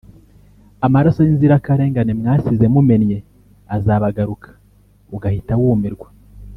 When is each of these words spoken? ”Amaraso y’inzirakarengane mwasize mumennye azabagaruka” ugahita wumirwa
”Amaraso 0.85 1.19
y’inzirakarengane 1.21 2.11
mwasize 2.19 2.65
mumennye 2.73 3.17
azabagaruka” 3.75 4.49
ugahita 5.15 5.53
wumirwa 5.61 6.07